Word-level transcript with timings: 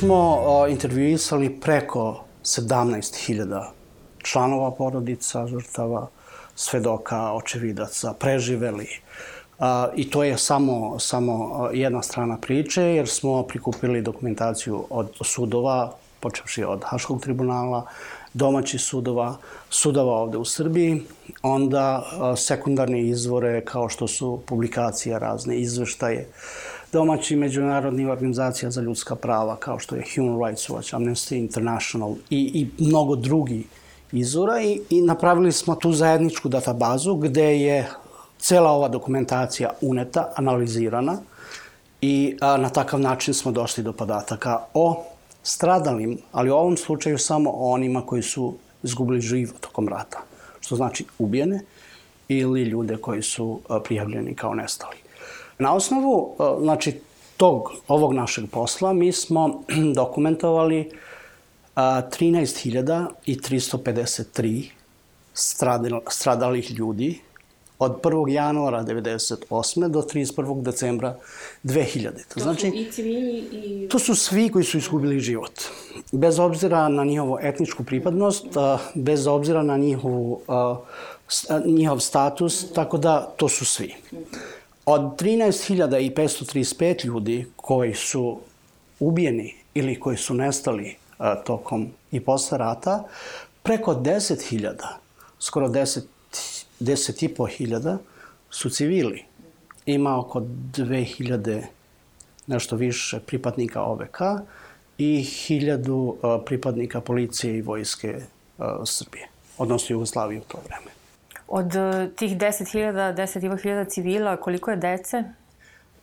smo 0.00 0.66
intervjuisali 0.68 1.60
preko 1.60 2.24
17.000 2.44 3.64
članova 4.18 4.70
porodica, 4.70 5.46
žrtava, 5.46 6.08
svedoka, 6.54 7.32
očevidaca, 7.32 8.12
preživeli. 8.12 8.88
I 9.96 10.10
to 10.10 10.24
je 10.24 10.38
samo, 10.38 10.98
samo 10.98 11.68
jedna 11.72 12.02
strana 12.02 12.38
priče, 12.38 12.82
jer 12.82 13.08
smo 13.08 13.42
prikupili 13.42 14.02
dokumentaciju 14.02 14.86
od 14.90 15.12
sudova, 15.20 15.92
počevši 16.20 16.64
od 16.64 16.84
Haškog 16.84 17.20
tribunala, 17.20 17.86
domaćih 18.34 18.80
sudova, 18.80 19.36
sudova 19.70 20.16
ovde 20.16 20.38
u 20.38 20.44
Srbiji, 20.44 21.02
onda 21.42 22.04
sekundarne 22.36 23.02
izvore 23.02 23.64
kao 23.64 23.88
što 23.88 24.08
su 24.08 24.40
publikacije, 24.46 25.18
razne 25.18 25.60
izveštaje, 25.60 26.28
domaći 26.92 27.36
međunarodni 27.36 28.06
organizacija 28.06 28.70
za 28.70 28.80
ljudska 28.80 29.14
prava 29.14 29.56
kao 29.56 29.78
što 29.78 29.96
je 29.96 30.04
Human 30.14 30.46
Rights 30.46 30.68
Watch, 30.68 30.96
Amnesty 30.96 31.38
International 31.38 32.14
i, 32.30 32.68
i 32.78 32.84
mnogo 32.84 33.16
drugi 33.16 33.64
izvora 34.12 34.62
i, 34.62 34.80
i 34.90 35.02
napravili 35.02 35.52
smo 35.52 35.74
tu 35.74 35.92
zajedničku 35.92 36.48
databazu 36.48 37.14
gde 37.14 37.60
je 37.60 37.88
cela 38.38 38.70
ova 38.70 38.88
dokumentacija 38.88 39.70
uneta, 39.80 40.32
analizirana 40.36 41.18
i 42.00 42.36
a, 42.40 42.56
na 42.56 42.68
takav 42.68 43.00
način 43.00 43.34
smo 43.34 43.52
došli 43.52 43.84
do 43.84 43.92
podataka 43.92 44.58
o 44.74 45.04
stradalim, 45.42 46.18
ali 46.32 46.50
u 46.50 46.54
ovom 46.54 46.76
slučaju 46.76 47.18
samo 47.18 47.50
o 47.50 47.70
onima 47.72 48.06
koji 48.06 48.22
su 48.22 48.54
izgubili 48.82 49.20
život 49.20 49.60
tokom 49.60 49.88
rata, 49.88 50.18
što 50.60 50.76
znači 50.76 51.04
ubijene 51.18 51.60
ili 52.28 52.62
ljude 52.62 52.96
koji 52.96 53.22
su 53.22 53.60
prijavljeni 53.84 54.34
kao 54.34 54.54
nestali. 54.54 54.99
Na 55.60 55.74
osnovu, 55.74 56.36
znači, 56.60 57.00
tog, 57.36 57.72
ovog 57.88 58.12
našeg 58.12 58.44
posla 58.50 58.92
mi 58.92 59.12
smo 59.12 59.62
dokumentovali 60.00 60.90
13.353 61.76 64.68
stradalih 66.08 66.70
ljudi 66.70 67.20
od 67.78 68.00
1. 68.02 68.28
januara 68.28 68.84
1998. 68.84 69.88
do 69.88 70.02
31. 70.02 70.62
decembra 70.62 71.16
2000. 71.64 72.10
To 72.34 72.40
znači, 72.40 72.70
su 72.70 72.76
i 72.76 72.92
civili 72.92 73.38
i... 73.52 73.88
To 73.88 73.98
su 73.98 74.14
svi 74.14 74.48
koji 74.48 74.64
su 74.64 74.78
izgubili 74.78 75.20
život. 75.20 75.60
Bez 76.12 76.38
obzira 76.38 76.88
na 76.88 77.04
njihovu 77.04 77.38
etničku 77.42 77.84
pripadnost, 77.84 78.46
bez 78.94 79.26
obzira 79.26 79.62
na 79.62 79.76
njihovu, 79.76 80.40
njihov 81.64 82.00
status, 82.00 82.72
tako 82.72 82.98
da 82.98 83.32
to 83.36 83.48
su 83.48 83.64
svi. 83.64 83.94
Od 84.86 85.00
13.535 85.00 87.04
ljudi 87.04 87.46
koji 87.56 87.94
su 87.94 88.40
ubijeni 89.00 89.54
ili 89.74 90.00
koji 90.00 90.16
su 90.16 90.34
nestali 90.34 90.96
tokom 91.44 91.88
i 92.10 92.20
posle 92.20 92.58
rata, 92.58 93.04
preko 93.62 93.94
10.000, 93.94 94.74
skoro 95.38 95.68
10 95.68 96.00
10,5 96.80 97.56
hiljada 97.56 97.98
su 98.50 98.70
civili. 98.70 99.24
Ima 99.86 100.18
oko 100.18 100.40
2000 100.40 101.62
nešto 102.46 102.76
više 102.76 103.20
pripadnika 103.26 103.82
OVK 103.82 104.18
i 104.98 105.22
hiljadu 105.22 106.16
pripadnika 106.46 107.00
policije 107.00 107.58
i 107.58 107.62
vojske 107.62 108.20
Srbije, 108.84 109.28
odnosno 109.58 109.94
Jugoslavije 109.94 110.40
u 110.40 110.44
to 110.44 110.58
vreme. 110.68 110.90
Od 111.50 111.76
e, 111.76 112.10
tih 112.16 112.36
10.000, 112.36 113.14
10.500 113.14 113.90
civila, 113.90 114.36
koliko 114.36 114.70
je 114.70 114.76
dece? 114.76 115.24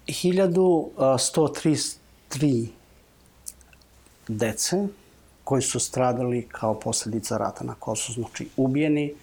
1133 0.07 2.67
dece 4.27 4.87
koji 5.43 5.61
su 5.61 5.79
stradali 5.79 6.47
kao 6.51 6.79
posledica 6.79 7.37
rata 7.37 7.63
na 7.63 7.75
Kosovu, 7.79 8.13
znači 8.13 8.49
ubijeni, 8.57 9.13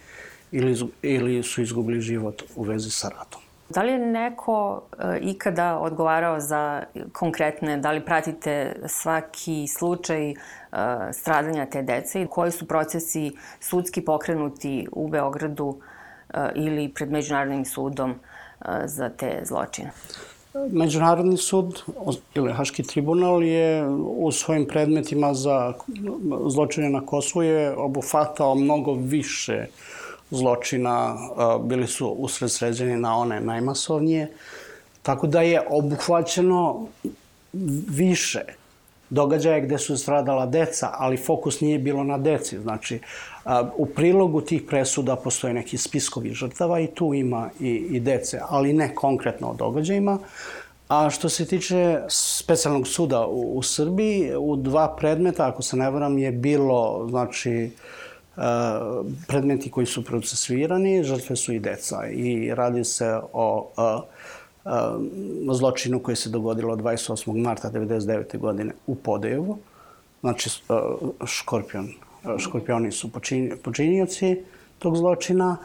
ili, 0.51 0.77
ili 1.01 1.43
su 1.43 1.61
izgubili 1.61 2.01
život 2.01 2.43
u 2.55 2.63
vezi 2.63 2.89
sa 2.89 3.09
ratom. 3.09 3.41
Da 3.69 3.81
li 3.81 3.91
je 3.91 3.99
neko 3.99 4.81
e, 4.99 5.19
ikada 5.21 5.79
odgovarao 5.79 6.39
za 6.39 6.83
konkretne, 7.13 7.77
da 7.77 7.91
li 7.91 8.05
pratite 8.05 8.75
svaki 8.87 9.67
slučaj 9.67 10.31
e, 10.31 10.35
stradanja 11.13 11.65
te 11.65 11.81
dece 11.81 12.21
i 12.21 12.27
koji 12.27 12.51
su 12.51 12.67
procesi 12.67 13.31
sudski 13.59 14.01
pokrenuti 14.01 14.87
u 14.91 15.07
Beogradu 15.07 15.79
ili 16.55 16.89
pred 16.89 17.11
Međunarodnim 17.11 17.65
sudom 17.65 18.11
e, 18.11 18.15
za 18.85 19.09
te 19.09 19.41
zločine? 19.43 19.91
Međunarodni 20.71 21.37
sud 21.37 21.81
ili 22.35 22.53
Haški 22.53 22.83
tribunal 22.83 23.43
je 23.43 23.87
u 24.17 24.31
svojim 24.31 24.67
predmetima 24.67 25.33
za 25.33 25.73
zločine 26.49 26.89
na 26.89 27.05
Kosovu 27.05 27.43
je 27.43 27.77
obufatao 27.77 28.55
mnogo 28.55 28.93
više 28.93 29.65
zločina 30.31 31.17
bili 31.61 31.87
su 31.87 32.07
usredsređeni 32.07 32.97
na 32.97 33.17
one 33.17 33.41
najmasovnije, 33.41 34.31
tako 35.01 35.27
da 35.27 35.41
je 35.41 35.61
obuhvaćeno 35.69 36.87
više 37.89 38.41
događaja 39.09 39.59
gde 39.59 39.77
su 39.77 39.97
stradala 39.97 40.45
deca, 40.45 40.89
ali 40.93 41.17
fokus 41.17 41.61
nije 41.61 41.79
bilo 41.79 42.03
na 42.03 42.17
deci. 42.17 42.59
Znači, 42.59 42.99
u 43.77 43.85
prilogu 43.85 44.41
tih 44.41 44.63
presuda 44.67 45.15
postoje 45.15 45.53
neki 45.53 45.77
spiskovi 45.77 46.33
žrtava 46.33 46.79
i 46.79 46.87
tu 46.87 47.13
ima 47.13 47.49
i, 47.59 47.69
i 47.69 47.99
dece, 47.99 48.39
ali 48.49 48.73
ne 48.73 48.95
konkretno 48.95 49.47
o 49.47 49.53
događajima. 49.53 50.19
A 50.87 51.09
što 51.09 51.29
se 51.29 51.45
tiče 51.45 52.01
specijalnog 52.07 52.87
suda 52.87 53.25
u, 53.27 53.57
u 53.57 53.63
Srbiji, 53.63 54.31
u 54.39 54.55
dva 54.55 54.95
predmeta, 54.95 55.47
ako 55.47 55.61
se 55.61 55.77
ne 55.77 55.89
varam, 55.89 56.17
je 56.17 56.31
bilo, 56.31 57.07
znači, 57.09 57.71
predmeti 59.27 59.71
koji 59.71 59.85
su 59.85 60.05
procesuirani, 60.05 61.03
žrtve 61.03 61.35
su 61.35 61.53
i 61.53 61.59
deca 61.59 62.07
i 62.07 62.55
radi 62.55 62.83
se 62.83 63.19
o 63.33 63.71
zločinu 65.53 65.99
koji 65.99 66.15
se 66.15 66.29
dogodilo 66.29 66.75
28. 66.75 67.41
marta 67.41 67.71
1999. 67.71 68.37
godine 68.37 68.73
u 68.87 68.95
Podejevu. 68.95 69.57
Znači, 70.21 70.49
škorpion, 71.25 71.89
škorpioni 72.39 72.91
su 72.91 73.11
počinioci 73.63 74.43
tog 74.79 74.97
zločina 74.97 75.57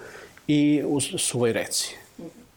i 0.47 0.83
u 0.87 1.01
Suvoj 1.01 1.53
reci. 1.53 1.97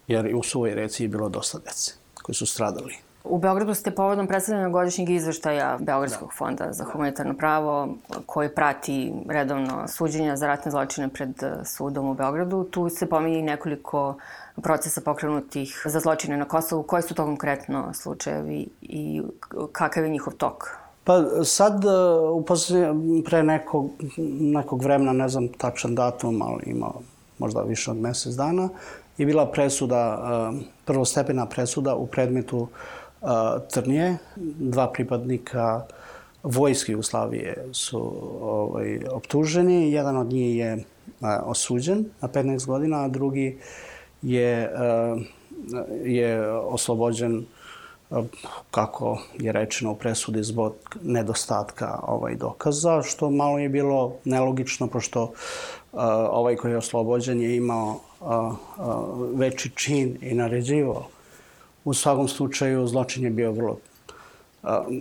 Jer 0.07 0.35
u 0.35 0.43
Suvoj 0.43 0.75
reci 0.75 1.03
je 1.03 1.09
bilo 1.09 1.29
dosta 1.29 1.59
dece 1.59 1.93
koji 2.13 2.35
su 2.35 2.45
stradali. 2.45 2.95
U 3.23 3.37
Beogradu 3.37 3.73
ste 3.73 3.91
povodom 3.91 4.27
predstavljanja 4.27 4.69
godišnjeg 4.69 5.09
izveštaja 5.09 5.77
Beogradskog 5.79 6.29
da. 6.29 6.35
fonda 6.35 6.67
za 6.71 6.83
humanitarno 6.83 7.33
pravo, 7.33 7.95
koji 8.25 8.49
prati 8.49 9.13
redovno 9.29 9.87
suđenja 9.87 10.35
za 10.35 10.47
ratne 10.47 10.71
zločine 10.71 11.09
pred 11.09 11.43
eh, 11.43 11.65
sudom 11.65 12.09
u 12.09 12.13
Beogradu. 12.13 12.63
Tu 12.63 12.89
se 12.89 13.09
pominje 13.09 13.41
nekoliko 13.41 14.15
procesa 14.61 15.01
pokrenutih 15.01 15.83
za 15.85 15.99
zločine 15.99 16.37
na 16.37 16.45
Kosovu. 16.45 16.83
Koji 16.83 17.03
su 17.03 17.13
to 17.13 17.25
konkretno 17.25 17.93
slučajevi 17.93 18.67
i 18.81 19.21
kakav 19.71 20.03
je 20.03 20.09
njihov 20.09 20.33
tok? 20.33 20.63
Pa 21.03 21.23
sad, 21.43 21.83
posljednje, 22.47 23.23
pre 23.25 23.43
nekog, 23.43 23.89
nekog 24.39 24.83
vremena, 24.83 25.13
ne 25.13 25.29
znam 25.29 25.47
tačan 25.47 25.95
datum, 25.95 26.41
ali 26.41 26.63
ima 26.65 26.91
možda 27.39 27.61
više 27.61 27.91
od 27.91 27.97
mesec 27.97 28.35
dana, 28.35 28.69
je 29.17 29.25
bila 29.25 29.51
presuda, 29.51 30.19
eh, 30.53 30.65
prvostepena 30.85 31.45
presuda 31.45 31.95
u 31.95 32.07
predmetu 32.07 32.67
Trnje. 33.71 34.17
Dva 34.59 34.91
pripadnika 34.91 35.85
vojske 36.43 36.91
Jugoslavije 36.91 37.65
su 37.71 38.13
ovaj, 38.41 38.99
optuženi. 39.11 39.91
Jedan 39.91 40.17
od 40.17 40.27
njih 40.27 40.57
je 40.57 40.83
osuđen 41.45 42.05
na 42.21 42.27
15 42.27 42.65
godina, 42.65 43.03
a 43.03 43.07
drugi 43.07 43.57
je, 44.21 44.71
je 46.03 46.51
oslobođen 46.51 47.45
kako 48.71 49.21
je 49.39 49.51
rečeno 49.51 49.91
u 49.91 49.95
presudi 49.95 50.43
zbog 50.43 50.73
nedostatka 51.03 51.99
ovaj 52.07 52.35
dokaza, 52.35 53.01
što 53.01 53.29
malo 53.29 53.59
je 53.59 53.69
bilo 53.69 54.13
nelogično, 54.25 54.87
pošto 54.87 55.31
ovaj 56.31 56.55
koji 56.55 56.71
je 56.71 56.77
oslobođen 56.77 57.41
je 57.41 57.55
imao 57.55 57.99
veći 59.35 59.71
čin 59.75 60.17
i 60.21 60.33
naređivao 60.33 61.12
U 61.85 61.93
svakom 61.93 62.27
slučaju 62.27 62.87
zločin 62.87 63.23
je 63.23 63.29
bio 63.29 63.51
vrlo 63.51 63.77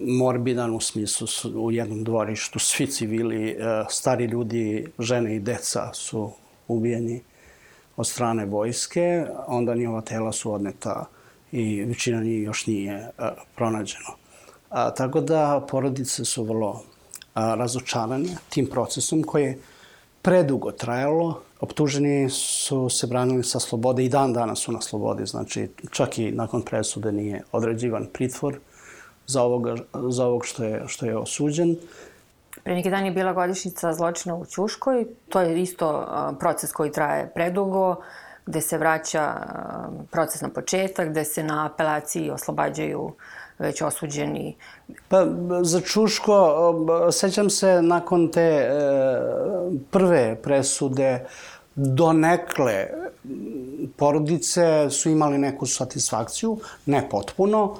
morbidan 0.06 0.74
u 0.74 0.80
smislu 0.80 1.26
u 1.54 1.72
jednom 1.72 2.04
dvorištu 2.04 2.58
svi 2.58 2.86
civili, 2.86 3.56
stari 3.90 4.24
ljudi, 4.24 4.86
žene 4.98 5.36
i 5.36 5.40
deca 5.40 5.90
su 5.94 6.32
ubijeni 6.68 7.20
od 7.96 8.06
strane 8.06 8.46
vojske, 8.46 9.26
onda 9.46 9.74
njihova 9.74 10.00
tela 10.00 10.32
su 10.32 10.52
odneta 10.52 11.04
i 11.52 11.84
većina 11.84 12.22
njih 12.22 12.42
još 12.42 12.66
nije 12.66 13.10
pronađeno. 13.54 14.08
A, 14.70 14.94
tako 14.94 15.20
da 15.20 15.66
porodice 15.70 16.24
su 16.24 16.44
vrlo 16.44 16.82
a, 17.34 17.54
razočarane 17.54 18.28
tim 18.48 18.66
procesom 18.66 19.22
koji 19.22 19.44
je 19.44 19.58
predugo 20.22 20.72
trajalo. 20.72 21.40
Optuženi 21.60 22.30
su 22.30 22.88
se 22.88 23.06
branili 23.06 23.44
sa 23.44 23.60
slobode 23.60 24.04
i 24.04 24.08
dan 24.08 24.32
danas 24.32 24.58
su 24.58 24.72
na 24.72 24.80
slobodi. 24.80 25.26
Znači, 25.26 25.68
čak 25.90 26.18
i 26.18 26.30
nakon 26.30 26.62
presude 26.62 27.12
nije 27.12 27.42
određivan 27.52 28.06
pritvor. 28.12 28.58
za, 29.26 29.42
ovoga, 29.42 29.76
za 30.10 30.26
ovog 30.26 30.46
što 30.46 30.64
je, 30.64 30.82
što 30.86 31.06
je 31.06 31.16
osuđen. 31.16 31.76
Pre 32.64 32.74
neki 32.74 32.90
dan 32.90 33.04
je 33.04 33.10
bila 33.10 33.32
godišnica 33.32 33.94
zločina 33.94 34.36
u 34.36 34.46
Ćuškoj. 34.46 35.06
To 35.28 35.40
je 35.40 35.62
isto 35.62 36.06
proces 36.40 36.72
koji 36.72 36.92
traje 36.92 37.30
predugo, 37.34 37.96
gde 38.46 38.60
se 38.60 38.78
vraća 38.78 39.34
proces 40.10 40.40
na 40.40 40.48
početak, 40.48 41.10
gde 41.10 41.24
se 41.24 41.42
na 41.42 41.66
apelaciji 41.66 42.30
oslobađaju 42.30 43.12
već 43.58 43.82
osuđeni. 43.82 44.56
Pa, 45.08 45.26
za 45.62 45.80
Čuško, 45.80 46.74
sećam 47.12 47.50
se 47.50 47.82
nakon 47.82 48.28
te 48.28 48.40
e, 48.40 48.70
prve 49.90 50.36
presude, 50.42 51.26
donekle 51.74 52.86
porodice 53.96 54.90
su 54.90 55.10
imali 55.10 55.38
neku 55.38 55.66
satisfakciju, 55.66 56.58
ne 56.86 57.08
potpuno, 57.10 57.76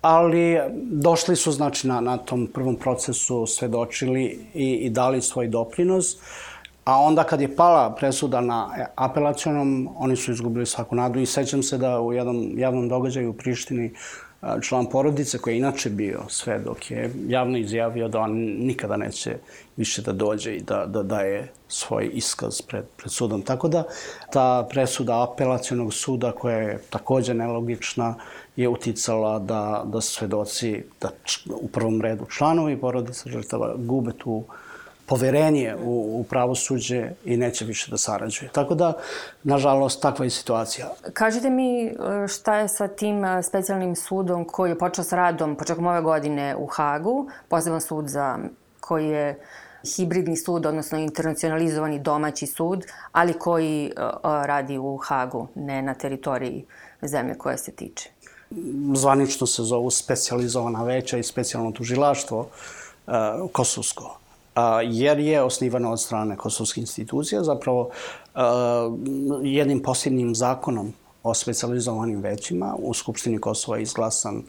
ali 0.00 0.58
došli 0.82 1.36
su 1.36 1.52
znači 1.52 1.88
na, 1.88 2.00
na 2.00 2.16
tom 2.16 2.46
prvom 2.46 2.76
procesu 2.76 3.46
svedočili 3.46 4.46
i, 4.54 4.72
i 4.72 4.90
dali 4.90 5.22
svoj 5.22 5.48
doprinos. 5.48 6.16
A 6.84 6.98
onda 6.98 7.24
kad 7.24 7.40
je 7.40 7.56
pala 7.56 7.94
presuda 7.94 8.40
na 8.40 8.86
apelacionom, 8.94 9.88
oni 9.96 10.16
su 10.16 10.32
izgubili 10.32 10.66
svaku 10.66 10.94
nadu 10.94 11.20
i 11.20 11.26
sećam 11.26 11.62
se 11.62 11.78
da 11.78 12.00
u 12.00 12.12
jednom 12.12 12.58
javnom 12.58 12.88
događaju 12.88 13.30
u 13.30 13.32
Prištini 13.32 13.92
član 14.62 14.86
porodice 14.86 15.38
koji 15.38 15.54
je 15.54 15.58
inače 15.58 15.90
bio 15.90 16.20
svedok 16.28 16.90
je 16.90 17.12
javno 17.28 17.58
izjavio 17.58 18.08
da 18.08 18.20
on 18.20 18.32
nikada 18.58 18.96
neće 18.96 19.36
više 19.76 20.02
da 20.02 20.12
dođe 20.12 20.54
i 20.54 20.62
da, 20.62 20.86
da 20.86 21.02
daje 21.02 21.52
svoj 21.68 22.10
iskaz 22.12 22.62
pred, 22.62 22.84
pred 22.96 23.12
sudom. 23.12 23.42
Tako 23.42 23.68
da 23.68 23.84
ta 24.32 24.66
presuda 24.70 25.22
apelacijonog 25.22 25.94
suda 25.94 26.32
koja 26.32 26.56
je 26.56 26.82
takođe 26.90 27.34
nelogična 27.34 28.14
je 28.56 28.68
uticala 28.68 29.38
da, 29.38 29.82
da 29.86 30.00
svedoci, 30.00 30.82
da 31.00 31.10
u 31.60 31.68
prvom 31.68 32.00
redu 32.00 32.26
članovi 32.26 32.80
porodice 32.80 33.30
žrtava 33.30 33.74
gube 33.76 34.12
tu 34.12 34.44
poverenje 35.10 35.74
u, 35.74 36.20
u 36.20 36.24
pravosuđe 36.24 37.10
i 37.24 37.36
neće 37.36 37.64
više 37.64 37.90
da 37.90 37.98
sarađuje. 37.98 38.50
Tako 38.52 38.74
da, 38.74 38.92
nažalost, 39.42 40.02
takva 40.02 40.24
je 40.24 40.30
situacija. 40.30 40.86
Kažite 41.12 41.50
mi 41.50 41.86
e, 41.86 41.92
šta 42.28 42.56
je 42.56 42.68
sa 42.68 42.88
tim 42.88 43.24
e, 43.24 43.42
specijalnim 43.42 43.96
sudom 43.96 44.44
koji 44.44 44.70
je 44.70 44.78
počeo 44.78 45.04
s 45.04 45.12
radom 45.12 45.56
početkom 45.56 45.86
ove 45.86 46.00
godine 46.00 46.56
u 46.56 46.66
Hagu, 46.66 47.26
poseban 47.48 47.80
sud 47.80 48.08
za 48.08 48.38
koji 48.80 49.08
je 49.08 49.38
hibridni 49.96 50.36
sud, 50.36 50.66
odnosno 50.66 50.98
internacionalizovani 50.98 51.98
domaći 51.98 52.46
sud, 52.46 52.84
ali 53.12 53.32
koji 53.32 53.92
uh, 53.96 54.04
radi 54.22 54.78
u 54.78 54.96
Hagu, 54.96 55.48
ne 55.54 55.82
na 55.82 55.94
teritoriji 55.94 56.64
zemlje 57.02 57.34
koje 57.38 57.58
se 57.58 57.72
tiče. 57.72 58.10
Zvanično 58.94 59.46
se 59.46 59.62
zovu 59.62 59.90
specializovana 59.90 60.84
veća 60.84 61.18
i 61.18 61.22
specijalno 61.22 61.72
tužilaštvo 61.72 62.40
uh, 62.40 63.14
Kosovsko 64.54 64.80
jer 64.82 65.18
je 65.18 65.42
osnivano 65.42 65.92
od 65.92 66.00
strane 66.00 66.36
kosovskih 66.36 66.82
institucija, 66.82 67.44
zapravo 67.44 67.90
jednim 69.42 69.82
posljednim 69.82 70.34
zakonom 70.34 70.92
o 71.22 71.34
specializovanim 71.34 72.20
većima 72.20 72.76
u 72.78 72.94
Skupštini 72.94 73.38
Kosova 73.38 73.76
je 73.76 73.82
izglasan 73.82 74.42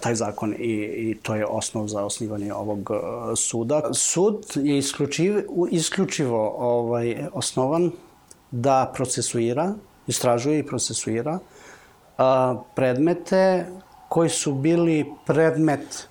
taj 0.00 0.14
zakon 0.14 0.54
i, 0.58 0.72
i 0.96 1.18
to 1.22 1.34
je 1.34 1.46
osnov 1.46 1.88
za 1.88 2.04
osnivanje 2.04 2.54
ovog 2.54 2.90
suda. 3.36 3.82
Sud 3.92 4.44
je 4.54 4.78
isključiv, 4.78 5.44
isključivo 5.70 6.54
ovaj, 6.58 7.26
osnovan 7.32 7.90
da 8.50 8.92
procesuira, 8.94 9.74
istražuje 10.06 10.58
i 10.58 10.66
procesuira 10.66 11.38
a, 12.18 12.56
predmete 12.74 13.66
koji 14.08 14.30
su 14.30 14.54
bili 14.54 15.04
predmet 15.26 16.08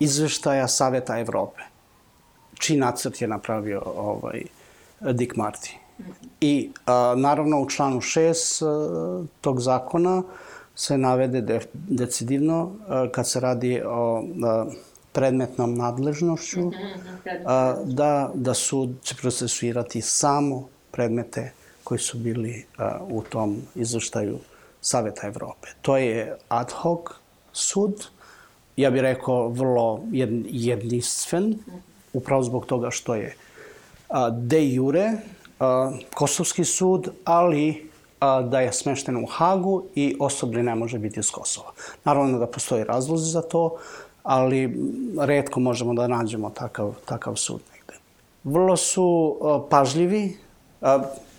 izveštaja 0.00 0.68
Saveta 0.68 1.18
Evrope 1.18 1.75
čiji 2.58 2.76
nacrt 2.76 3.20
je 3.20 3.28
napravio 3.28 3.82
ovaj, 3.96 4.42
Dick 5.00 5.34
Marty. 5.34 5.70
I 6.40 6.70
a, 6.86 7.14
naravno 7.16 7.60
u 7.60 7.68
članu 7.68 8.00
6 8.00 8.66
a, 8.66 9.24
tog 9.40 9.60
zakona 9.60 10.22
se 10.74 10.98
navede 10.98 11.40
de, 11.40 11.60
decidivno 11.72 12.72
a, 12.88 13.08
kad 13.12 13.28
se 13.28 13.40
radi 13.40 13.82
o 13.86 14.24
a, 14.44 14.66
predmetnom 15.12 15.74
nadležnošću 15.74 16.70
a, 17.46 17.76
da, 17.84 18.30
da 18.34 18.54
sud 18.54 18.90
će 19.02 19.14
procesuirati 19.14 20.00
samo 20.00 20.68
predmete 20.90 21.52
koji 21.84 21.98
su 21.98 22.18
bili 22.18 22.66
a, 22.78 22.98
u 23.08 23.22
tom 23.22 23.56
izveštaju 23.74 24.38
Saveta 24.80 25.26
Evrope. 25.26 25.68
To 25.82 25.96
je 25.96 26.36
ad 26.48 26.72
hoc 26.72 27.00
sud, 27.52 28.06
ja 28.76 28.90
bih 28.90 29.00
rekao 29.02 29.48
vrlo 29.48 30.04
jedinstven, 30.50 31.58
upravo 32.16 32.42
zbog 32.42 32.66
toga 32.66 32.90
što 32.90 33.14
je 33.14 33.36
de 34.32 34.68
jure 34.68 35.12
Kosovski 36.14 36.64
sud, 36.64 37.08
ali 37.24 37.90
da 38.20 38.60
je 38.60 38.72
smešten 38.72 39.16
u 39.16 39.26
Hagu 39.26 39.84
i 39.94 40.16
osoblje 40.20 40.62
ne 40.62 40.74
može 40.74 40.98
biti 40.98 41.20
iz 41.20 41.30
Kosova. 41.30 41.72
Naravno 42.04 42.38
da 42.38 42.46
postoji 42.46 42.84
razlozi 42.84 43.30
za 43.30 43.42
to, 43.42 43.76
ali 44.22 44.76
redko 45.20 45.60
možemo 45.60 45.94
da 45.94 46.08
nađemo 46.08 46.50
takav, 46.50 46.94
takav 47.04 47.36
sud 47.36 47.60
negde. 47.72 48.00
Vrlo 48.44 48.76
su 48.76 49.36
pažljivi, 49.70 50.36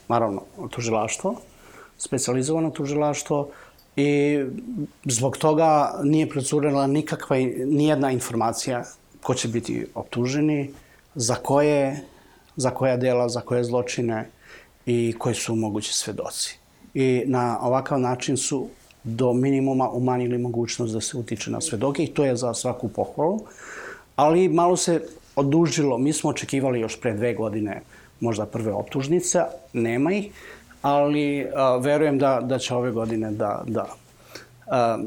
naravno, 0.08 0.42
tužilaštvo, 0.70 1.36
specializovano 1.98 2.70
tužilaštvo, 2.70 3.48
i 3.98 4.44
zbog 5.06 5.38
toga 5.38 6.00
nije 6.04 6.30
procurela 6.30 6.88
nikakva, 6.88 7.38
nijedna 7.66 8.12
informacija 8.12 8.84
ko 9.28 9.34
će 9.34 9.48
biti 9.48 9.86
optuženi, 9.96 10.70
za 11.16 11.36
koje, 11.36 12.04
za 12.56 12.70
koja 12.70 12.98
dela, 12.98 13.30
za 13.30 13.42
koje 13.42 13.64
zločine 13.64 14.30
i 14.86 15.16
koji 15.20 15.36
su 15.36 15.56
mogući 15.56 15.94
svedoci. 15.94 16.56
I 16.94 17.24
na 17.26 17.60
ovakav 17.62 18.00
način 18.00 18.38
su 18.38 18.68
do 19.04 19.34
minimuma 19.34 19.90
umanjili 19.90 20.38
mogućnost 20.38 20.94
da 20.94 21.02
se 21.02 21.18
utiče 21.18 21.52
na 21.52 21.62
svedoke 21.62 22.04
i 22.04 22.14
to 22.14 22.26
je 22.26 22.36
za 22.36 22.54
svaku 22.54 22.88
pohvalu. 22.88 23.40
Ali 24.16 24.48
malo 24.48 24.78
se 24.78 25.02
odužilo, 25.36 25.98
mi 25.98 26.14
smo 26.14 26.30
očekivali 26.30 26.80
još 26.80 27.00
pre 27.02 27.14
dve 27.14 27.34
godine 27.34 27.82
možda 28.20 28.46
prve 28.46 28.72
optužnice, 28.72 29.44
nema 29.74 30.14
ih, 30.14 30.32
ali 30.82 31.48
a, 31.56 31.76
verujem 31.78 32.18
da, 32.18 32.40
da 32.42 32.60
će 32.60 32.76
ove 32.76 32.92
godine 32.92 33.32
da, 33.32 33.64
da, 33.68 33.88
a, 34.68 34.98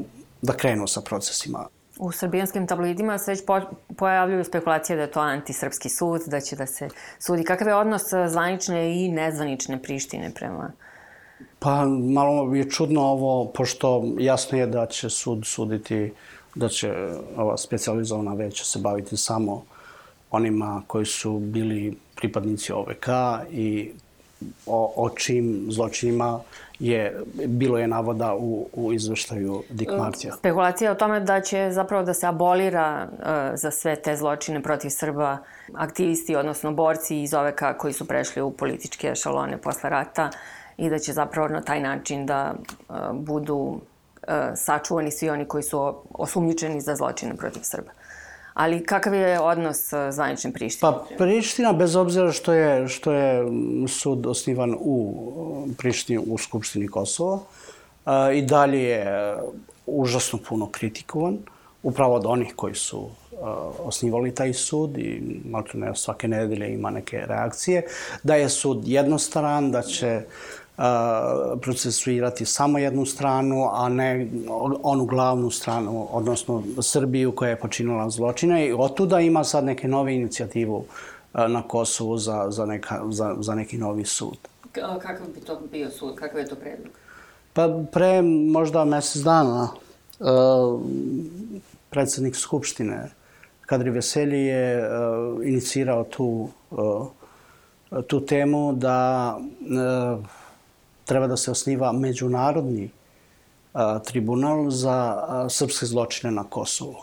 da 0.41 0.53
krenu 0.53 0.87
sa 0.87 1.01
procesima. 1.01 1.67
U 2.01 2.11
srbijanskim 2.11 2.67
tabloidima 2.67 3.17
se 3.17 3.31
već 3.31 3.45
po, 3.45 3.59
pojavljuju 3.97 4.43
spekulacije 4.43 4.95
da 4.95 5.01
je 5.01 5.11
to 5.11 5.19
antisrpski 5.19 5.89
sud, 5.89 6.21
da 6.27 6.39
će 6.39 6.55
da 6.55 6.65
se 6.65 6.89
sudi. 7.19 7.43
Kakav 7.43 7.67
je 7.67 7.75
odnos 7.75 8.01
zvanične 8.27 9.05
i 9.05 9.11
nezvanične 9.11 9.81
Prištine 9.81 10.31
prema... 10.35 10.71
Pa 11.59 11.85
malo 11.85 12.55
je 12.55 12.69
čudno 12.69 13.01
ovo, 13.01 13.51
pošto 13.51 14.03
jasno 14.19 14.57
je 14.57 14.67
da 14.67 14.85
će 14.85 15.09
sud 15.09 15.45
suditi, 15.45 16.13
da 16.55 16.69
će 16.69 16.93
ova 17.37 17.57
specializovana 17.57 18.33
veća 18.33 18.63
se 18.63 18.79
baviti 18.79 19.17
samo 19.17 19.63
onima 20.31 20.83
koji 20.87 21.05
su 21.05 21.39
bili 21.39 21.97
pripadnici 22.15 22.73
OVK 22.73 23.07
i 23.51 23.91
o, 24.65 24.93
o 24.95 25.09
čim 25.09 25.65
zločinima 25.69 26.39
je, 26.81 27.21
bilo 27.47 27.77
je 27.77 27.87
navoda 27.87 28.35
u, 28.35 28.67
u 28.73 28.93
izveštaju 28.93 29.63
Dick 29.69 29.91
Martija. 29.97 30.33
Spekulacija 30.33 30.91
o 30.91 30.95
tome 30.95 31.19
da 31.19 31.41
će 31.41 31.69
zapravo 31.71 32.03
da 32.03 32.13
se 32.13 32.27
abolira 32.27 33.07
uh, 33.11 33.25
za 33.53 33.71
sve 33.71 33.95
te 33.95 34.15
zločine 34.15 34.63
protiv 34.63 34.89
Srba 34.89 35.37
aktivisti, 35.73 36.35
odnosno 36.35 36.71
borci 36.71 37.21
iz 37.21 37.33
OVK 37.33 37.61
koji 37.77 37.93
su 37.93 38.07
prešli 38.07 38.41
u 38.41 38.51
političke 38.51 39.07
ešalone 39.07 39.57
posle 39.57 39.89
rata 39.89 40.29
i 40.77 40.89
da 40.89 40.99
će 40.99 41.13
zapravo 41.13 41.47
na 41.47 41.61
taj 41.61 41.81
način 41.81 42.25
da 42.25 42.53
uh, 42.53 42.95
budu 43.13 43.55
uh, 43.55 43.79
sačuvani 44.55 45.11
svi 45.11 45.29
oni 45.29 45.45
koji 45.45 45.63
su 45.63 45.95
osumnjičeni 46.13 46.81
za 46.81 46.95
zločine 46.95 47.35
protiv 47.35 47.61
Srba. 47.63 47.91
Ali 48.53 48.83
kakav 48.83 49.13
je 49.13 49.39
odnos 49.39 49.93
uh, 49.93 49.99
zvanične 50.11 50.53
Prištine? 50.53 50.91
Pa 50.91 51.05
Priština, 51.17 51.73
bez 51.73 51.95
obzira 51.95 52.31
što 52.31 52.53
je, 52.53 52.87
što 52.87 53.13
je 53.13 53.45
sud 53.87 54.27
osnivan 54.27 54.75
u 54.79 55.27
Prištini, 55.77 56.23
u 56.27 56.37
Skupštini 56.37 56.87
Kosova, 56.87 57.39
a, 58.05 58.31
i 58.31 58.41
dalje 58.41 58.83
je 58.83 59.35
užasno 59.85 60.39
puno 60.49 60.67
kritikovan, 60.71 61.37
upravo 61.83 62.15
od 62.15 62.25
onih 62.25 62.53
koji 62.55 62.75
su 62.75 63.09
a, 63.41 63.71
osnivali 63.79 64.35
taj 64.35 64.53
sud 64.53 64.97
i 64.97 65.41
ne, 65.73 65.95
svake 65.95 66.27
nedelje 66.27 66.73
ima 66.73 66.89
neke 66.89 67.23
reakcije, 67.27 67.85
da 68.23 68.35
je 68.35 68.49
sud 68.49 68.87
jednostaran, 68.87 69.71
da 69.71 69.81
će 69.81 70.21
procesuirati 71.61 72.45
samo 72.45 72.79
jednu 72.79 73.05
stranu, 73.05 73.69
a 73.73 73.89
ne 73.89 74.27
onu 74.83 75.05
glavnu 75.05 75.51
stranu, 75.51 76.07
odnosno 76.11 76.63
Srbiju 76.81 77.31
koja 77.31 77.49
je 77.49 77.59
počinila 77.59 78.09
zločine 78.09 78.67
i 78.67 78.73
otuda 78.73 79.19
ima 79.19 79.43
sad 79.43 79.63
neke 79.63 79.87
nove 79.87 80.15
inicijativu 80.15 80.85
na 81.33 81.61
Kosovu 81.67 82.17
za, 82.17 82.45
za, 82.49 82.65
neka, 82.65 83.01
za, 83.09 83.35
za 83.39 83.55
neki 83.55 83.77
novi 83.77 84.05
sud. 84.05 84.37
Kakav 84.71 85.27
bi 85.35 85.41
to 85.41 85.59
bio 85.71 85.89
sud? 85.89 86.15
Kakav 86.15 86.39
je 86.39 86.47
to 86.47 86.55
predlog? 86.55 86.93
Pa 87.53 87.69
pre 87.91 88.21
možda 88.51 88.85
mesec 88.85 89.21
dana 89.21 89.69
predsednik 91.89 92.35
Skupštine 92.35 93.09
Kadri 93.65 93.89
Veselji 93.89 94.45
je 94.45 94.87
uh, 94.87 95.47
inicirao 95.47 96.03
tu, 96.03 96.49
tu 98.07 98.25
temu 98.25 98.73
da 98.73 99.37
treba 101.11 101.27
da 101.27 101.37
se 101.37 101.51
osniva 101.51 101.91
međunarodni 101.91 102.89
tribunal 104.07 104.69
za 104.69 104.97
srpske 105.49 105.85
zločine 105.85 106.31
na 106.31 106.43
Kosovu. 106.43 106.95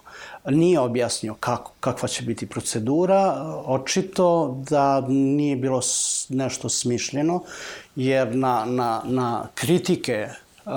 Nije 0.47 0.81
objasnio 0.81 1.35
kako, 1.41 1.73
kakva 1.81 2.09
će 2.09 2.23
biti 2.23 2.47
procedura, 2.47 3.35
očito 3.67 4.57
da 4.71 5.01
nije 5.09 5.57
bilo 5.57 5.81
nešto 6.29 6.69
smišljeno, 6.69 7.43
jer 7.97 8.37
na, 8.37 8.65
na, 8.65 9.03
na 9.05 9.49
kritike 9.55 10.29
uh, 10.65 10.73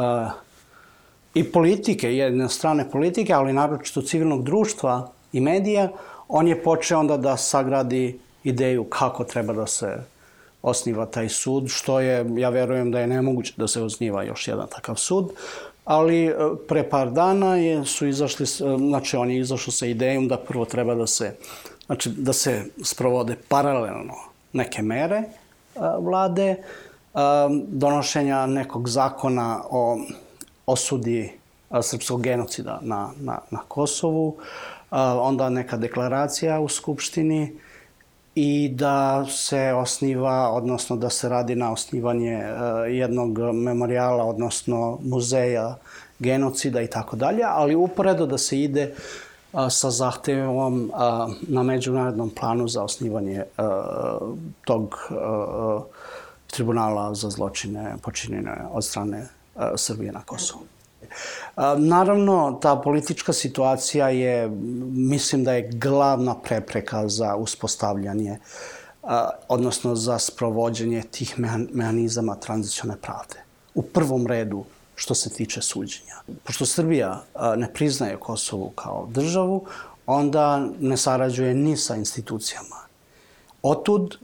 i 1.33 1.43
politike, 1.51 2.15
jedne 2.15 2.49
strane 2.49 2.89
politike, 2.91 3.33
ali 3.33 3.53
naročito 3.53 4.01
civilnog 4.01 4.43
društva 4.43 5.11
i 5.33 5.39
medija, 5.39 5.89
on 6.27 6.47
je 6.47 6.63
počeo 6.63 6.99
onda 6.99 7.17
da 7.17 7.37
sagradi 7.37 8.19
ideju 8.43 8.83
kako 8.83 9.23
treba 9.23 9.53
da 9.53 9.67
se 9.67 10.03
osniva 10.61 11.05
taj 11.05 11.29
sud, 11.29 11.69
što 11.69 11.99
je, 11.99 12.25
ja 12.37 12.49
verujem 12.49 12.91
da 12.91 12.99
je 12.99 13.07
nemoguće 13.07 13.53
da 13.57 13.67
se 13.67 13.81
osniva 13.81 14.23
još 14.23 14.47
jedan 14.47 14.67
takav 14.67 14.95
sud, 14.95 15.31
ali 15.85 16.25
e, 16.25 16.35
pre 16.67 16.89
par 16.89 17.11
dana 17.11 17.55
je, 17.55 17.85
su 17.85 18.07
izašli, 18.07 18.43
e, 18.43 18.77
znači 18.77 19.17
on 19.17 19.31
je 19.31 19.39
izašao 19.39 19.71
sa 19.71 19.85
idejom 19.85 20.27
da 20.27 20.37
prvo 20.37 20.65
treba 20.65 20.95
da 20.95 21.07
se, 21.07 21.35
znači 21.85 22.09
da 22.09 22.33
se 22.33 22.65
sprovode 22.83 23.35
paralelno 23.47 24.13
neke 24.53 24.81
mere 24.81 25.17
e, 25.17 25.27
vlade, 25.99 26.55
donošenja 27.67 28.45
nekog 28.45 28.89
zakona 28.89 29.63
o 29.69 29.99
osudi 30.65 31.31
srpskog 31.81 32.21
genocida 32.21 32.79
na, 32.81 33.11
na, 33.19 33.39
na 33.49 33.59
Kosovu, 33.67 34.37
onda 35.21 35.49
neka 35.49 35.77
deklaracija 35.77 36.59
u 36.59 36.69
Skupštini, 36.69 37.55
i 38.35 38.69
da 38.69 39.25
se 39.29 39.73
osniva, 39.73 40.49
odnosno 40.49 40.95
da 40.95 41.09
se 41.09 41.29
radi 41.29 41.55
na 41.55 41.71
osnivanje 41.71 42.33
e, 42.33 42.53
jednog 42.91 43.39
memorijala, 43.53 44.23
odnosno 44.23 44.99
muzeja 45.03 45.77
genocida 46.19 46.81
i 46.81 46.87
tako 46.87 47.15
dalje, 47.15 47.43
ali 47.47 47.75
uporedo 47.75 48.25
da 48.25 48.37
se 48.37 48.61
ide 48.61 48.81
e, 48.81 48.93
sa 49.69 49.89
zahtevom 49.89 50.83
e, 50.83 50.91
na 51.41 51.63
međunarodnom 51.63 52.29
planu 52.29 52.67
za 52.67 52.83
osnivanje 52.83 53.43
tog 54.65 54.95
tribunala 56.47 57.15
za 57.15 57.29
zločine 57.29 57.95
počinjene 58.03 58.57
od 58.71 58.85
strane 58.85 59.27
Srbije 59.75 60.11
na 60.11 60.21
Kosovu. 60.21 60.61
Naravno, 61.77 62.59
ta 62.61 62.75
politička 62.75 63.33
situacija 63.33 64.09
je, 64.09 64.49
mislim 64.91 65.43
da 65.43 65.53
je 65.53 65.69
glavna 65.73 66.35
prepreka 66.35 67.07
za 67.07 67.35
uspostavljanje, 67.35 68.37
odnosno 69.47 69.95
za 69.95 70.19
sprovođenje 70.19 71.03
tih 71.11 71.35
mehanizama 71.73 72.35
tranzicione 72.35 72.97
pravde. 73.01 73.43
U 73.75 73.81
prvom 73.81 74.27
redu 74.27 74.63
što 74.95 75.15
se 75.15 75.29
tiče 75.29 75.61
suđenja. 75.61 76.15
Pošto 76.43 76.65
Srbija 76.65 77.23
ne 77.57 77.73
priznaje 77.73 78.17
Kosovu 78.17 78.69
kao 78.69 79.07
državu, 79.09 79.65
onda 80.05 80.67
ne 80.79 80.97
sarađuje 80.97 81.53
ni 81.53 81.77
sa 81.77 81.95
institucijama. 81.95 82.75
Otud 83.61 84.17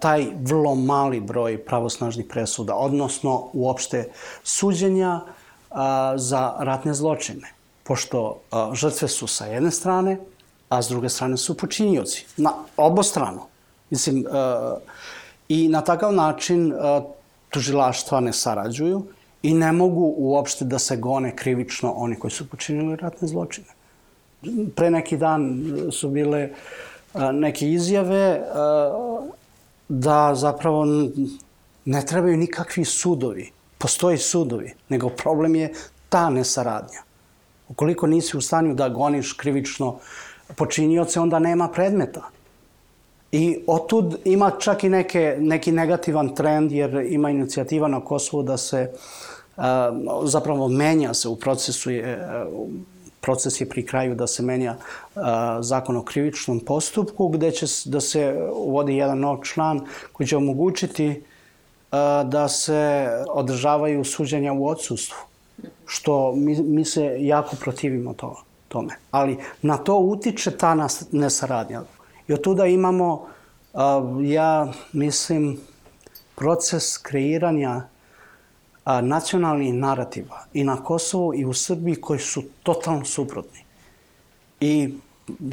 taj 0.00 0.26
vrlo 0.42 0.74
mali 0.74 1.20
broj 1.20 1.64
pravosnažnih 1.64 2.26
presuda, 2.26 2.74
odnosno 2.74 3.48
uopšte 3.52 4.08
suđenja, 4.44 5.20
a, 5.74 6.14
za 6.16 6.54
ratne 6.58 6.94
zločine, 6.94 7.50
pošto 7.82 8.40
a, 8.50 8.70
žrtve 8.74 9.08
su 9.08 9.26
sa 9.26 9.46
jedne 9.46 9.70
strane, 9.70 10.18
a 10.68 10.82
s 10.82 10.88
druge 10.88 11.08
strane 11.08 11.36
su 11.36 11.56
počinioci. 11.56 12.26
Na 12.36 12.52
obostrano. 12.76 13.46
Mislim, 13.90 14.24
a, 14.30 14.76
i 15.48 15.68
na 15.68 15.80
takav 15.80 16.14
način 16.14 16.72
a, 16.72 17.02
tužilaštva 17.50 18.20
ne 18.20 18.32
sarađuju 18.32 19.02
i 19.42 19.54
ne 19.54 19.72
mogu 19.72 20.14
uopšte 20.16 20.64
da 20.64 20.78
se 20.78 20.96
gone 20.96 21.36
krivično 21.36 21.92
oni 21.92 22.16
koji 22.18 22.30
su 22.30 22.48
počinili 22.48 22.96
ratne 22.96 23.28
zločine. 23.28 23.66
Pre 24.76 24.90
neki 24.90 25.16
dan 25.16 25.62
su 25.92 26.08
bile 26.08 26.50
a, 27.14 27.32
neke 27.32 27.70
izjave 27.70 28.42
a, 28.54 29.26
da 29.88 30.34
zapravo 30.34 30.86
ne 31.84 32.06
trebaju 32.06 32.36
nikakvi 32.36 32.84
sudovi 32.84 33.50
postoji 33.84 34.18
sudovi, 34.18 34.72
nego 34.88 35.08
problem 35.08 35.54
je 35.54 35.72
ta 36.08 36.30
nesaradnja. 36.30 37.02
Ukoliko 37.68 38.06
nisi 38.06 38.36
u 38.36 38.40
stanju 38.40 38.74
da 38.74 38.88
goniš 38.88 39.32
krivično 39.32 39.98
počinioce, 40.56 41.20
onda 41.20 41.38
nema 41.38 41.68
predmeta. 41.68 42.22
I 43.32 43.58
otud 43.66 44.16
ima 44.24 44.50
čak 44.50 44.84
i 44.84 44.88
neke, 44.88 45.36
neki 45.40 45.72
negativan 45.72 46.34
trend, 46.34 46.72
jer 46.72 46.94
ima 47.08 47.30
inicijativa 47.30 47.88
na 47.88 48.00
Kosovu 48.00 48.42
da 48.42 48.56
se 48.56 48.90
zapravo 50.24 50.68
menja 50.68 51.14
se 51.14 51.28
u 51.28 51.36
procesu 51.36 51.90
je, 51.90 52.16
proces 53.20 53.60
je 53.60 53.68
pri 53.68 53.86
kraju 53.86 54.14
da 54.14 54.26
se 54.26 54.42
menja 54.42 54.76
zakon 55.60 55.96
o 55.96 56.04
krivičnom 56.04 56.60
postupku, 56.60 57.28
gde 57.28 57.50
će 57.50 57.66
da 57.84 58.00
se 58.00 58.48
uvodi 58.54 58.96
jedan 58.96 59.20
nov 59.20 59.42
član 59.44 59.84
koji 60.12 60.26
će 60.26 60.36
omogućiti 60.36 61.22
da 62.24 62.48
se 62.48 63.08
održavaju 63.28 64.04
suđenja 64.04 64.52
u 64.52 64.66
odsustvu, 64.66 65.18
što 65.86 66.32
mi, 66.32 66.62
mi 66.62 66.84
se 66.84 67.16
jako 67.18 67.56
protivimo 67.60 68.14
to, 68.14 68.42
tome. 68.68 68.94
Ali 69.10 69.38
na 69.62 69.76
to 69.76 69.98
utiče 69.98 70.50
ta 70.50 70.74
nas, 70.74 71.04
nesaradnja. 71.12 71.82
I 72.28 72.32
od 72.32 72.40
tuda 72.40 72.66
imamo, 72.66 73.26
ja 74.22 74.72
mislim, 74.92 75.60
proces 76.34 76.98
kreiranja 76.98 77.82
nacionalnih 79.02 79.74
narativa 79.74 80.44
i 80.52 80.64
na 80.64 80.76
Kosovu 80.84 81.34
i 81.34 81.44
u 81.44 81.52
Srbiji 81.52 81.94
koji 81.94 82.18
su 82.18 82.42
totalno 82.62 83.04
suprotni. 83.04 83.64
I 84.60 84.94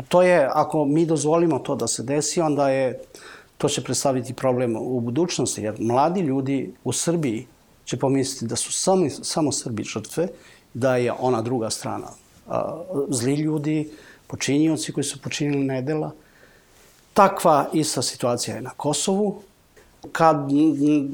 to 0.07 0.21
je, 0.21 0.49
ako 0.53 0.85
mi 0.85 1.05
dozvolimo 1.05 1.59
to 1.59 1.75
da 1.75 1.87
se 1.87 2.03
desi, 2.03 2.41
onda 2.41 2.69
je 2.69 2.99
to 3.61 3.69
će 3.69 3.83
predstaviti 3.83 4.33
problem 4.33 4.75
u 4.79 4.99
budućnosti, 4.99 5.61
jer 5.61 5.75
mladi 5.79 6.21
ljudi 6.21 6.73
u 6.83 6.93
Srbiji 6.93 7.47
će 7.85 7.97
pomisliti 7.97 8.45
da 8.45 8.55
su 8.55 8.71
sami, 8.71 9.09
samo 9.09 9.51
Srbi 9.51 9.83
žrtve, 9.83 10.27
da 10.73 10.95
je 10.95 11.13
ona 11.19 11.41
druga 11.41 11.69
strana 11.69 12.07
zli 13.09 13.35
ljudi, 13.35 13.89
počinioci 14.27 14.93
koji 14.93 15.03
su 15.03 15.21
počinili 15.21 15.63
nedela. 15.63 16.11
Takva 17.13 17.69
ista 17.73 18.01
situacija 18.01 18.55
je 18.55 18.61
na 18.61 18.69
Kosovu. 18.69 19.41
Kad 20.11 20.49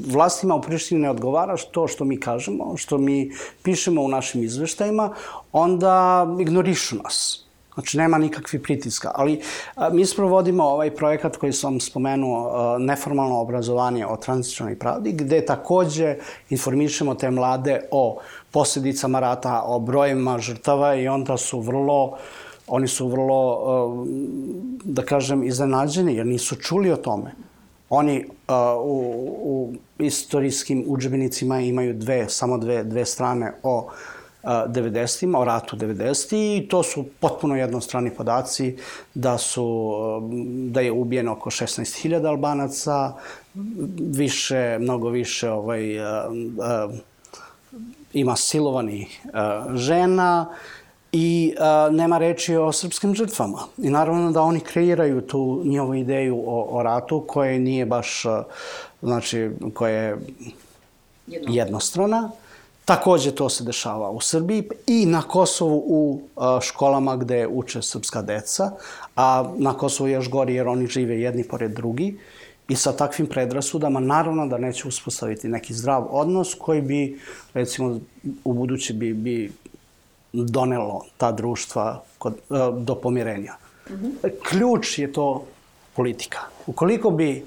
vlastima 0.08 0.56
u 0.56 0.62
Prištini 0.62 1.02
ne 1.02 1.10
odgovara 1.10 1.58
to 1.72 1.88
što 1.88 2.06
mi 2.06 2.20
kažemo, 2.20 2.78
što 2.78 2.98
mi 2.98 3.32
pišemo 3.64 4.02
u 4.02 4.08
našim 4.08 4.44
izveštajima, 4.44 5.14
onda 5.52 6.28
ignorišu 6.40 6.96
nas. 7.04 7.47
Znači, 7.78 7.98
nema 7.98 8.18
nikakvi 8.18 8.60
pritiska. 8.64 9.12
Ali 9.16 9.42
a, 9.76 9.90
mi 9.90 10.06
sprovodimo 10.06 10.64
ovaj 10.64 10.96
projekat 10.96 11.38
koji 11.38 11.54
sam 11.54 11.80
spomenuo, 11.80 12.50
a, 12.50 12.78
neformalno 12.80 13.40
obrazovanje 13.40 14.06
o 14.06 14.18
transičnoj 14.18 14.80
pravdi, 14.80 15.12
gde 15.12 15.46
takođe 15.46 16.16
informišemo 16.50 17.16
te 17.16 17.30
mlade 17.32 17.82
o 17.92 18.18
posljedicama 18.52 19.20
rata, 19.20 19.64
o 19.66 19.80
brojima 19.80 20.40
žrtava 20.40 20.96
i 20.96 21.08
onda 21.08 21.38
su 21.38 21.60
vrlo 21.60 22.18
oni 22.68 22.88
su 22.88 23.08
vrlo, 23.08 24.06
da 24.84 25.02
kažem, 25.02 25.44
iznenađeni 25.44 26.16
jer 26.16 26.26
nisu 26.26 26.56
čuli 26.56 26.92
o 26.92 26.98
tome. 26.98 27.32
Oni 27.90 28.26
u, 28.84 28.98
u 29.44 29.74
istorijskim 30.00 30.84
učbenicima 30.88 31.60
imaju 31.60 31.94
dve, 31.94 32.30
samo 32.30 32.58
dve, 32.58 32.84
dve 32.84 33.06
strane 33.06 33.54
o 33.64 33.90
90-ima, 34.48 35.40
o 35.40 35.46
ratu 35.46 35.76
90 35.76 36.36
i 36.36 36.68
to 36.68 36.84
su 36.84 37.06
potpuno 37.20 37.56
jednostrani 37.56 38.10
podaci 38.10 38.78
da 39.14 39.38
su 39.38 39.94
da 40.70 40.82
je 40.82 40.92
ubijeno 40.92 41.32
oko 41.32 41.50
16.000 41.50 42.28
Albanaca, 42.28 43.14
više, 44.00 44.78
mnogo 44.80 45.10
više 45.10 45.50
ovaj, 45.50 45.84
ima 48.14 48.36
silovanih 48.36 49.26
žena 49.74 50.50
i 51.12 51.56
nema 51.92 52.18
reči 52.18 52.56
o 52.56 52.72
srpskim 52.72 53.16
žrtvama. 53.16 53.60
I 53.78 53.90
naravno 53.90 54.32
da 54.32 54.42
oni 54.42 54.60
kreiraju 54.60 55.22
tu 55.22 55.62
njihovu 55.66 55.96
ideju 55.96 56.44
o, 56.48 56.68
o 56.70 56.84
ratu 56.84 57.24
koja 57.28 57.60
nije 57.60 57.86
baš, 57.86 58.24
znači, 59.02 59.50
koja 59.74 60.00
je 60.00 60.18
jednostrana. 61.28 62.32
Takođe 62.88 63.32
to 63.36 63.50
se 63.50 63.64
dešava 63.64 64.10
u 64.10 64.22
Srbiji 64.22 64.70
i 64.88 65.06
na 65.06 65.22
Kosovu 65.22 65.84
u 65.88 66.22
školama 66.62 67.16
gde 67.16 67.48
uče 67.48 67.82
srpska 67.82 68.22
deca, 68.22 68.72
a 69.16 69.52
na 69.58 69.74
Kosovu 69.74 70.08
je 70.08 70.14
još 70.14 70.30
gori 70.30 70.56
jer 70.56 70.68
oni 70.68 70.88
žive 70.88 71.20
jedni 71.20 71.44
pored 71.44 71.72
drugi 71.72 72.20
i 72.68 72.76
sa 72.76 72.92
takvim 72.92 73.28
predrasudama 73.28 74.00
naravno 74.00 74.48
da 74.48 74.58
neće 74.58 74.88
uspostaviti 74.88 75.48
neki 75.48 75.74
zdrav 75.74 76.08
odnos 76.10 76.54
koji 76.54 76.82
bi 76.82 77.20
recimo 77.54 78.00
u 78.44 78.54
budući 78.54 78.94
bi, 78.94 79.14
bi 79.14 79.52
donelo 80.34 81.06
ta 81.18 81.32
društva 81.32 82.04
kod, 82.18 82.36
do 82.78 82.96
pomirenja. 82.96 83.54
Mm 83.90 83.94
-hmm. 83.94 84.30
Ključ 84.50 85.00
je 85.00 85.14
to 85.14 85.44
politika. 85.96 86.40
Ukoliko 86.68 87.12
bi 87.12 87.46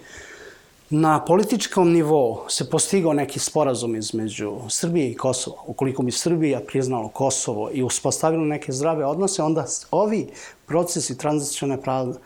na 0.90 1.24
političkom 1.24 1.92
nivou 1.92 2.44
se 2.48 2.70
postigao 2.70 3.12
neki 3.12 3.38
sporazum 3.38 3.96
između 3.96 4.52
Srbije 4.68 5.10
i 5.10 5.14
Kosova, 5.14 5.56
ukoliko 5.66 6.02
bi 6.02 6.12
Srbija 6.12 6.60
priznalo 6.66 7.08
Kosovo 7.08 7.70
i 7.72 7.82
uspostavilo 7.82 8.44
neke 8.44 8.72
zdrave 8.72 9.04
odnose, 9.04 9.42
onda 9.42 9.66
ovi 9.90 10.30
procesi 10.66 11.18
tranzicione 11.18 11.82
pravde, 11.82 12.18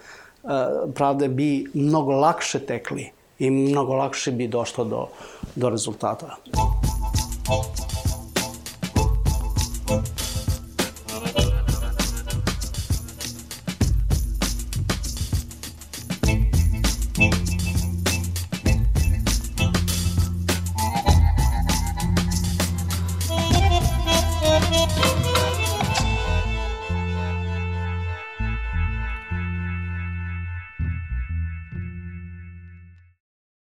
e, 0.44 0.48
pravde 0.94 1.28
bi 1.28 1.66
mnogo 1.74 2.12
lakše 2.12 2.58
tekli 2.58 3.10
i 3.38 3.50
mnogo 3.50 3.94
lakše 3.94 4.32
bi 4.32 4.48
došlo 4.48 4.84
do, 4.84 5.06
do 5.54 5.68
rezultata. 5.68 6.36